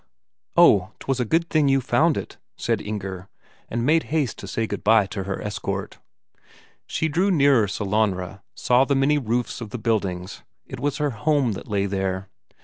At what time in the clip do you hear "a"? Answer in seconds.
1.19-1.25